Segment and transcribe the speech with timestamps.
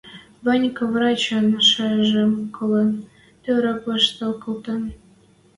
[0.45, 2.89] Ванька, врачын шаяжым колын,
[3.43, 4.81] тӧрӧк ваштыл колтен